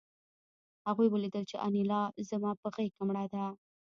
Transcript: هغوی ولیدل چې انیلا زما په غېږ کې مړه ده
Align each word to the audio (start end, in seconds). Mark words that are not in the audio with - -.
هغوی 0.87 1.07
ولیدل 1.11 1.43
چې 1.51 1.61
انیلا 1.67 2.01
زما 2.29 2.51
په 2.61 2.67
غېږ 2.73 2.91
کې 2.95 3.03
مړه 3.07 3.25
ده 3.33 3.43